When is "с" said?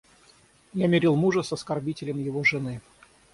1.43-1.53